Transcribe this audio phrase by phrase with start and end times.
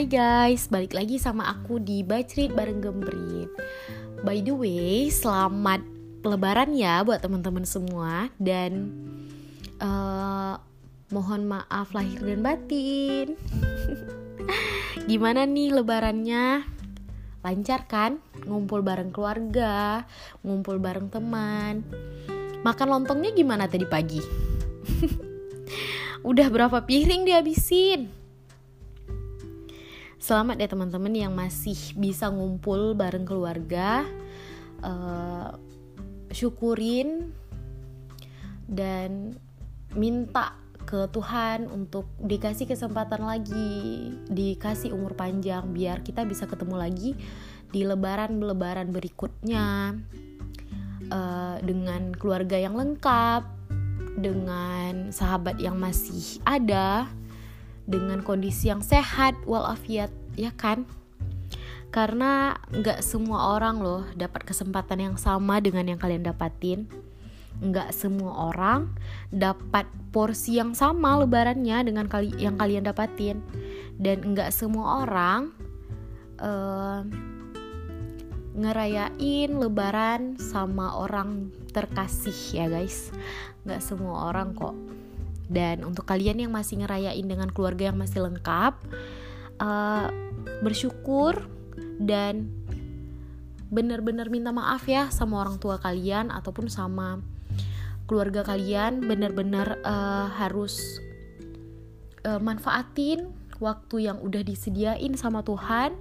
[0.00, 3.52] Hai guys, balik lagi sama aku di Bacrit bareng Gembrit
[4.24, 5.84] By the way, selamat
[6.24, 8.96] lebaran ya buat teman-teman semua Dan
[9.76, 10.56] uh,
[11.12, 13.36] mohon maaf lahir dan batin
[15.12, 16.64] Gimana nih lebarannya?
[17.44, 18.24] Lancar kan?
[18.48, 20.08] Ngumpul bareng keluarga,
[20.40, 21.84] ngumpul bareng teman
[22.64, 24.24] Makan lontongnya gimana tadi pagi?
[26.32, 28.19] Udah berapa piring dihabisin?
[30.20, 34.04] Selamat ya teman-teman yang masih bisa ngumpul bareng keluarga.
[34.84, 35.56] Uh,
[36.28, 37.32] syukurin
[38.68, 39.32] dan
[39.96, 47.16] minta ke Tuhan untuk dikasih kesempatan lagi, dikasih umur panjang biar kita bisa ketemu lagi
[47.72, 49.96] di lebaran-lebaran berikutnya
[51.08, 53.48] uh, dengan keluarga yang lengkap,
[54.20, 57.08] dengan sahabat yang masih ada
[57.90, 60.86] dengan kondisi yang sehat walafiat ya kan?
[61.90, 66.86] Karena nggak semua orang loh dapat kesempatan yang sama dengan yang kalian dapatin.
[67.58, 68.94] Nggak semua orang
[69.34, 73.42] dapat porsi yang sama lebarannya dengan kali yang kalian dapatin.
[73.98, 75.50] Dan nggak semua orang
[76.38, 77.02] uh,
[78.54, 83.10] ngerayain lebaran sama orang terkasih ya guys.
[83.66, 84.78] Nggak semua orang kok
[85.50, 88.78] dan untuk kalian yang masih ngerayain dengan keluarga yang masih lengkap,
[89.58, 90.08] uh,
[90.62, 91.50] bersyukur
[91.98, 92.48] dan
[93.70, 97.18] benar-benar minta maaf ya sama orang tua kalian ataupun sama
[98.06, 99.02] keluarga kalian.
[99.02, 101.02] Benar-benar uh, harus
[102.22, 105.92] uh, manfaatin waktu yang udah disediain sama Tuhan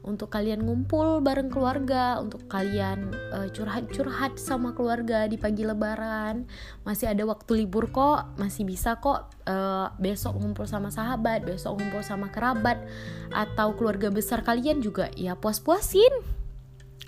[0.00, 3.12] untuk kalian ngumpul bareng keluarga, untuk kalian
[3.52, 6.48] curhat-curhat sama keluarga di pagi lebaran.
[6.88, 12.00] Masih ada waktu libur kok, masih bisa kok uh, besok ngumpul sama sahabat, besok ngumpul
[12.00, 12.80] sama kerabat
[13.28, 16.40] atau keluarga besar kalian juga ya puas-puasin.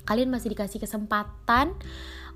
[0.05, 1.73] Kalian masih dikasih kesempatan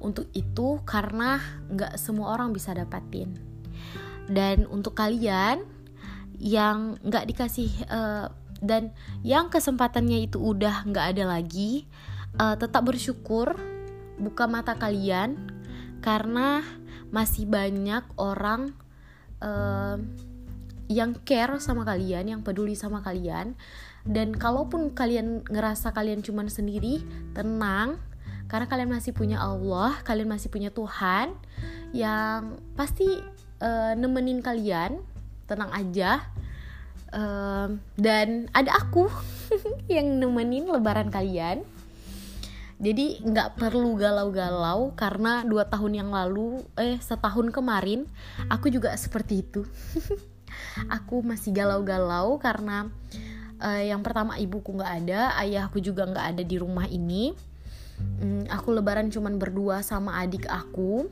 [0.00, 1.37] untuk itu karena
[1.69, 3.37] nggak semua orang bisa dapatin.
[4.27, 5.62] Dan untuk kalian
[6.37, 8.28] yang nggak dikasih uh,
[8.62, 11.84] dan yang kesempatannya itu udah nggak ada lagi
[12.41, 13.56] uh, tetap bersyukur
[14.17, 15.37] buka mata kalian
[16.00, 16.65] karena
[17.11, 18.75] masih banyak orang
[19.41, 19.99] uh,
[20.87, 23.59] yang care sama kalian yang peduli sama kalian.
[24.06, 27.03] Dan kalaupun kalian ngerasa kalian cuman sendiri
[27.34, 27.99] tenang.
[28.47, 31.34] Karena kalian masih punya Allah kalian masih punya Tuhan
[31.91, 33.19] yang pasti
[33.59, 35.03] uh, nemenin kalian
[35.50, 36.22] tenang aja
[37.12, 39.11] um, dan ada aku
[39.94, 41.62] yang nemenin lebaran kalian.
[42.77, 48.05] Jadi nggak perlu galau-galau karena dua tahun yang lalu eh setahun kemarin
[48.53, 49.65] aku juga seperti itu.
[50.89, 52.89] Aku masih galau-galau karena
[53.61, 57.33] uh, yang pertama ibuku nggak ada ayahku juga nggak ada di rumah ini.
[58.21, 61.09] Um, aku lebaran cuman berdua sama adik aku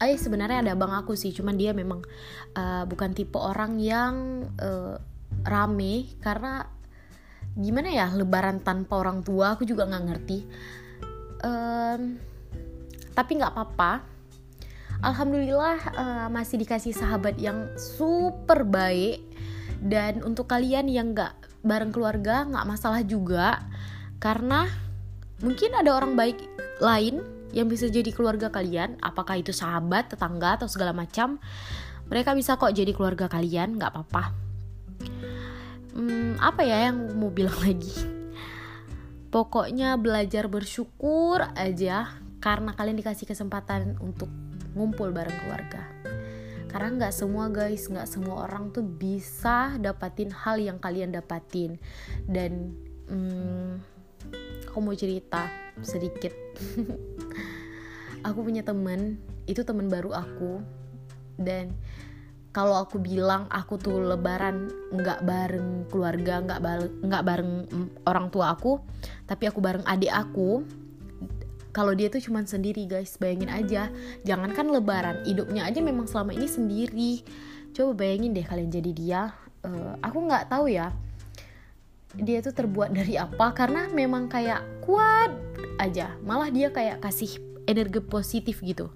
[0.00, 2.00] eh sebenarnya ada abang aku sih cuman dia memang
[2.56, 4.96] uh, bukan tipe orang yang uh,
[5.44, 6.08] rame.
[6.24, 6.64] Karena
[7.52, 10.38] gimana ya lebaran tanpa orang tua aku juga nggak ngerti.
[11.44, 12.16] Um,
[13.12, 13.92] tapi nggak apa-apa.
[15.00, 19.20] Alhamdulillah uh, masih dikasih sahabat yang super baik.
[19.80, 23.64] Dan untuk kalian yang nggak bareng keluarga nggak masalah juga.
[24.16, 24.64] Karena
[25.40, 26.40] mungkin ada orang baik
[26.80, 31.42] lain yang bisa jadi keluarga kalian apakah itu sahabat tetangga atau segala macam
[32.10, 34.34] mereka bisa kok jadi keluarga kalian nggak apa-apa.
[35.94, 37.94] Hmm, apa ya yang mau bilang lagi?
[39.30, 44.26] Pokoknya belajar bersyukur aja karena kalian dikasih kesempatan untuk
[44.74, 45.86] ngumpul bareng keluarga.
[46.66, 51.78] Karena nggak semua guys nggak semua orang tuh bisa dapatin hal yang kalian dapatin.
[52.26, 52.74] Dan
[53.06, 53.78] hmm,
[54.66, 55.46] aku mau cerita
[55.78, 56.34] sedikit
[58.26, 60.62] aku punya temen itu temen baru aku.
[61.40, 61.72] Dan
[62.50, 67.52] kalau aku bilang aku tuh lebaran nggak bareng keluarga nggak bareng nggak bareng
[68.10, 68.82] orang tua aku
[69.22, 70.66] tapi aku bareng adik aku
[71.70, 73.14] kalau dia tuh cuman sendiri guys.
[73.18, 73.94] Bayangin aja.
[74.26, 77.12] Jangankan lebaran hidupnya aja memang selama ini sendiri.
[77.70, 79.22] Coba bayangin deh kalian jadi dia
[79.62, 80.90] uh, aku nggak tahu ya
[82.18, 83.54] dia tuh terbuat dari apa.
[83.54, 85.30] Karena memang kayak kuat
[85.78, 86.18] aja.
[86.26, 87.38] Malah dia kayak kasih
[87.70, 88.90] energi positif gitu.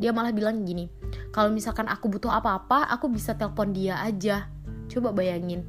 [0.00, 0.88] Dia malah bilang gini
[1.30, 4.48] kalau misalkan aku butuh apa-apa aku bisa telepon dia aja.
[4.88, 5.68] Coba bayangin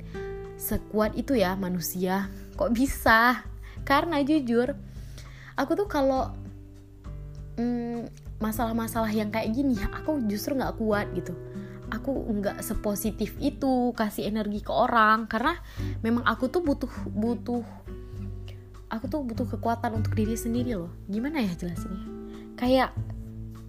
[0.56, 2.32] sekuat itu ya manusia.
[2.56, 3.44] Kok bisa?
[3.84, 4.74] Karena jujur
[5.60, 6.32] aku tuh kalau
[7.60, 8.08] hmm,
[8.42, 11.36] masalah-masalah yang kayak gini aku justru nggak kuat gitu.
[11.94, 15.30] Aku nggak sepositif itu kasih energi ke orang.
[15.30, 15.54] Karena
[16.02, 17.62] memang aku tuh butuh butuh
[18.90, 20.90] aku tuh butuh kekuatan untuk diri sendiri loh.
[21.06, 22.25] Gimana ya jelasinnya
[22.66, 22.98] kayak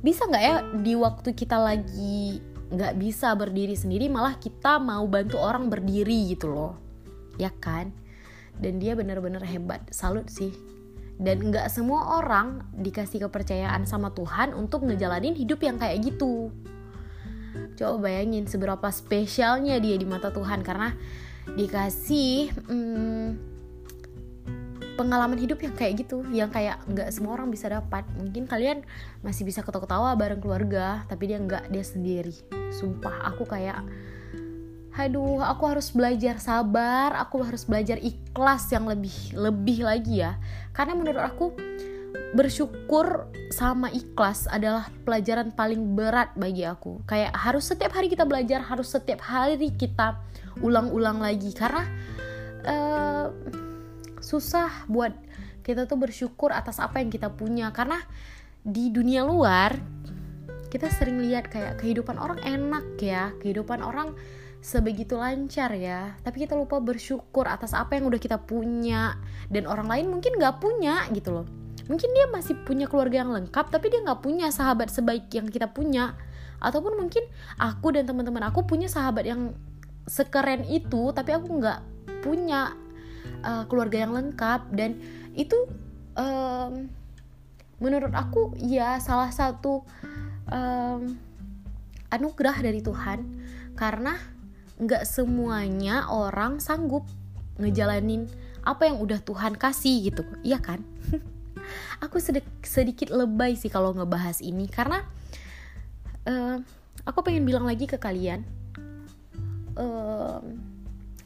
[0.01, 2.41] bisa nggak ya di waktu kita lagi
[2.73, 6.75] nggak bisa berdiri sendiri malah kita mau bantu orang berdiri gitu loh.
[7.37, 7.93] Ya kan?
[8.57, 9.85] Dan dia bener-bener hebat.
[9.93, 10.57] Salut sih.
[11.21, 16.49] Dan nggak semua orang dikasih kepercayaan sama Tuhan untuk ngejalanin hidup yang kayak gitu.
[17.77, 20.65] Coba bayangin seberapa spesialnya dia di mata Tuhan.
[20.65, 20.97] Karena
[21.53, 23.56] dikasih hmm,
[24.97, 28.03] pengalaman hidup yang kayak gitu yang kayak nggak semua orang bisa dapat.
[28.17, 28.83] Mungkin kalian
[29.21, 32.35] masih bisa ketawa-ketawa bareng keluarga tapi dia nggak dia sendiri.
[32.73, 33.85] Sumpah aku kayak
[34.97, 40.41] aduh aku harus belajar sabar aku harus belajar ikhlas yang lebih lebih lagi ya.
[40.73, 41.53] Karena menurut aku
[42.33, 47.05] bersyukur sama ikhlas adalah pelajaran paling berat bagi aku.
[47.05, 50.17] Kayak harus setiap hari kita belajar harus setiap hari kita
[50.65, 51.53] ulang-ulang lagi.
[51.53, 51.85] Karena
[52.67, 53.27] uh,
[54.27, 55.15] susah buat
[55.63, 57.71] kita tuh bersyukur atas apa yang kita punya.
[57.71, 58.03] Karena
[58.67, 59.79] di dunia luar
[60.67, 64.19] kita sering lihat kayak kehidupan orang enak ya kehidupan orang
[64.59, 66.19] sebegitu lancar ya.
[66.27, 69.15] Tapi kita lupa bersyukur atas apa yang udah kita punya.
[69.47, 71.47] Dan orang lain mungkin nggak punya gitu loh.
[71.87, 75.71] Mungkin dia masih punya keluarga yang lengkap tapi dia nggak punya sahabat sebaik yang kita
[75.71, 76.19] punya.
[76.59, 77.23] Ataupun mungkin
[77.63, 79.55] aku dan teman-teman aku punya sahabat yang
[80.11, 81.79] sekeren itu tapi aku nggak
[82.27, 82.75] punya
[83.47, 84.75] uh, keluarga yang lengkap.
[84.75, 84.99] Dan
[85.39, 85.55] itu
[86.19, 86.91] um,
[87.79, 89.87] menurut aku ya salah satu
[90.51, 91.15] um,
[92.11, 93.23] anugerah dari Tuhan.
[93.79, 94.19] Karena
[94.77, 97.07] nggak semuanya orang sanggup
[97.57, 98.29] ngejalanin
[98.67, 100.27] apa yang udah Tuhan kasih gitu.
[100.43, 100.83] Iya kan?
[102.05, 102.21] Aku
[102.63, 104.71] sedikit, lebay sih kalau ngebahas ini.
[104.71, 105.03] Karena
[106.29, 106.63] uh,
[107.03, 108.47] aku pengen bilang lagi ke kalian.
[109.75, 110.39] Uh,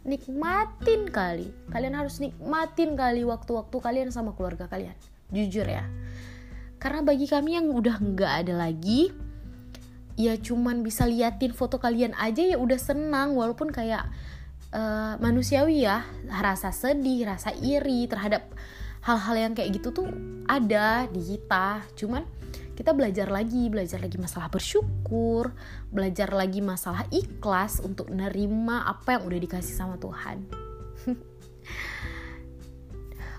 [0.04, 1.52] nikmatin kali.
[1.68, 4.96] Kalian harus nikmatin kali waktu-waktu kalian sama keluarga kalian.
[5.30, 5.84] Jujur ya.
[6.80, 9.12] Karena bagi kami yang udah nggak ada lagi
[10.20, 13.36] ya cuman bisa liatin foto kalian aja ya udah senang.
[13.36, 14.08] Walaupun kayak
[14.72, 18.48] uh, manusiawi ya rasa sedih rasa iri terhadap
[19.04, 20.08] hal-hal yang kayak gitu tuh
[20.48, 21.84] ada di kita.
[21.96, 22.24] Cuman
[22.80, 25.52] kita belajar lagi belajar lagi masalah bersyukur
[25.92, 30.48] belajar lagi masalah ikhlas untuk nerima apa yang udah dikasih sama Tuhan.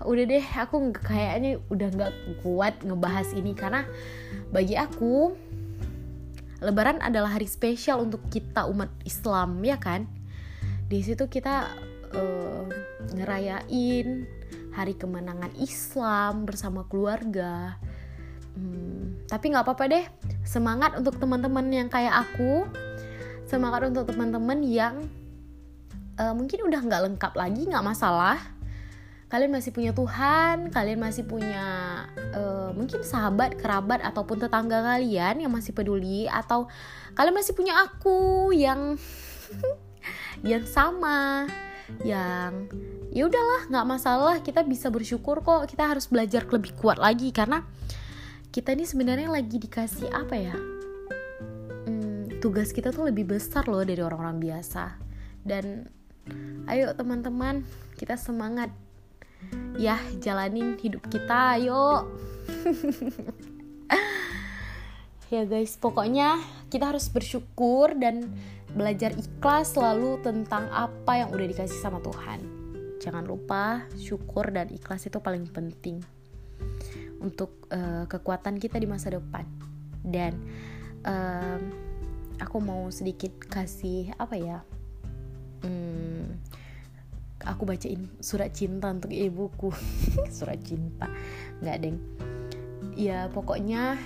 [0.02, 3.86] Udah deh aku kayaknya udah nggak kuat ngebahas ini karena
[4.50, 5.30] bagi aku
[6.62, 10.06] Lebaran adalah hari spesial untuk kita umat Islam ya kan?
[10.86, 11.74] Di situ kita
[12.14, 12.66] uh,
[13.18, 14.26] ngerayain
[14.70, 17.82] hari kemenangan Islam bersama keluarga.
[18.54, 19.01] Hmm,
[19.32, 20.04] tapi nggak apa-apa deh.
[20.44, 22.68] Semangat untuk teman-teman yang kayak aku.
[23.48, 25.08] Semangat untuk teman-teman yang
[26.20, 28.36] uh, mungkin udah nggak lengkap lagi nggak masalah.
[29.32, 31.64] Kalian masih punya Tuhan, kalian masih punya
[32.36, 36.68] uh, mungkin sahabat, kerabat ataupun tetangga kalian yang masih peduli atau
[37.16, 39.00] kalian masih punya aku yang
[40.52, 41.48] yang sama,
[42.04, 42.68] yang
[43.08, 44.36] ya udahlah nggak masalah.
[44.44, 45.64] Kita bisa bersyukur kok.
[45.64, 47.64] Kita harus belajar lebih kuat lagi karena
[48.52, 50.52] kita ini sebenarnya lagi dikasih apa ya?
[51.88, 55.00] Hmm, tugas kita tuh lebih besar loh dari orang-orang biasa.
[55.40, 55.88] Dan
[56.68, 57.64] ayo teman-teman
[57.96, 58.68] kita semangat.
[59.80, 62.06] Ya jalanin hidup kita ayo.
[65.32, 66.36] Ya guys pokoknya
[66.68, 68.36] kita harus bersyukur dan
[68.76, 72.44] belajar ikhlas selalu tentang apa yang udah dikasih sama Tuhan.
[73.00, 76.04] Jangan lupa syukur dan ikhlas itu paling penting
[77.22, 79.46] untuk uh, kekuatan kita di masa depan.
[80.02, 80.34] Dan
[81.06, 81.58] uh,
[82.42, 84.58] aku mau sedikit kasih apa ya
[85.62, 86.42] hmm,
[87.42, 89.70] aku bacain surat cinta untuk ibuku.
[90.36, 91.10] Surat cinta.
[91.62, 91.98] Nggak deng.
[92.98, 93.96] Ya pokoknya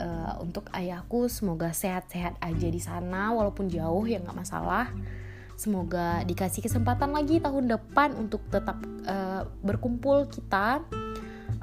[0.00, 4.90] uh, untuk ayahku semoga sehat-sehat aja di sana walaupun jauh ya nggak masalah.
[5.60, 10.80] Semoga dikasih kesempatan lagi tahun depan untuk tetap uh, berkumpul kita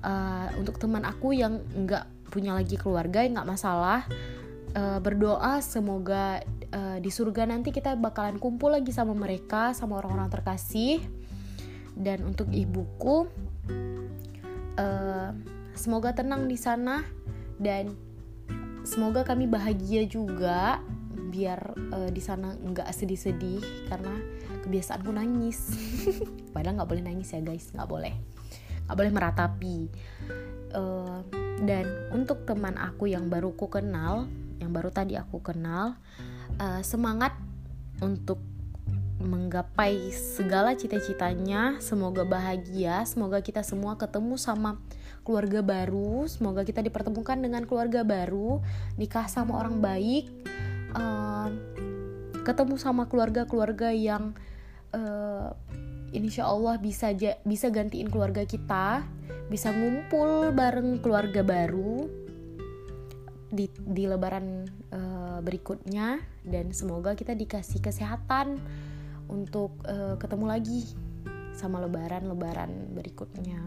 [0.07, 4.07] uh, untuk teman aku yang nggak punya lagi keluarga nggak masalah
[4.75, 6.41] uh, berdoa semoga
[6.73, 11.01] uh, di surga nanti kita bakalan kumpul lagi sama mereka sama orang-orang terkasih.
[11.97, 13.25] Dan untuk ibuku
[14.77, 15.29] uh,
[15.73, 17.01] semoga tenang di sana
[17.57, 17.97] dan
[18.85, 20.77] semoga kami bahagia juga
[21.33, 24.13] biar uh, di sana nggak sedih-sedih karena
[24.61, 25.73] kebiasaanku nangis.
[26.53, 27.73] Padahal nggak boleh nangis ya guys.
[27.73, 28.36] Nggak boleh
[28.87, 29.77] nggak boleh meratapi
[30.73, 31.19] uh,
[31.67, 35.99] dan untuk teman aku yang baru ku kenal yang baru tadi aku kenal
[36.57, 37.35] uh, semangat
[37.99, 38.41] untuk
[39.17, 41.81] menggapai segala cita-citanya.
[41.81, 44.77] Semoga bahagia, semoga kita semua ketemu sama
[45.25, 48.61] keluarga baru, semoga kita dipertemukan dengan keluarga baru,
[48.95, 50.29] nikah sama orang baik,
[50.93, 51.49] uh,
[52.45, 54.37] ketemu sama keluarga-keluarga yang
[56.15, 57.11] insya Allah bisa
[57.43, 59.03] bisa gantiin keluarga kita,
[59.51, 62.07] bisa ngumpul bareng keluarga baru
[63.47, 68.59] di di Lebaran uh, berikutnya dan semoga kita dikasih kesehatan
[69.31, 70.81] untuk uh, ketemu lagi
[71.55, 73.57] sama lebaran-lebaran berikutnya.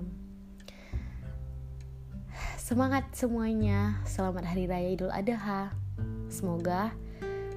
[2.61, 3.99] Semangat semuanya.
[4.07, 5.75] Selamat Hari Raya Idul Adha.
[6.31, 6.95] Semoga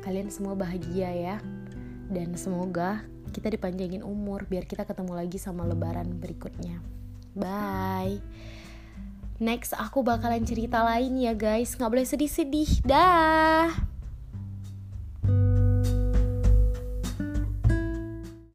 [0.02, 1.38] kalian semua bahagia ya.
[2.10, 6.80] Dan semoga kita dipanjangin umur biar kita ketemu lagi sama lebaran berikutnya.
[7.34, 8.22] Bye.
[9.42, 11.74] Next aku bakalan cerita lain ya guys.
[11.76, 12.86] Nggak boleh sedih-sedih.
[12.86, 13.93] Dah.